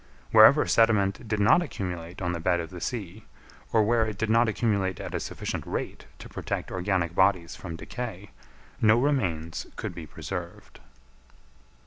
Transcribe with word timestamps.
Wherever 0.31 0.65
sediment 0.65 1.27
did 1.27 1.39
not 1.39 1.61
accumulate 1.61 2.23
on 2.23 2.31
the 2.31 2.39
bed 2.39 2.59
of 2.59 2.71
the 2.71 2.81
sea, 2.81 3.25
or 3.71 3.83
where 3.83 4.07
it 4.07 4.17
did 4.17 4.31
not 4.31 4.49
accumulate 4.49 4.99
at 4.99 5.13
a 5.13 5.19
sufficient 5.19 5.63
rate 5.67 6.07
to 6.17 6.27
protect 6.27 6.71
organic 6.71 7.13
bodies 7.13 7.55
from 7.55 7.75
decay, 7.75 8.31
no 8.81 8.99
remains 8.99 9.67
could 9.75 9.93
be 9.93 10.07
preserved. 10.07 10.79